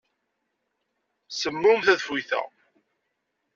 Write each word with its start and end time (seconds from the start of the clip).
Semmum 1.39 1.77
tadeffuyt-a. 1.85 2.41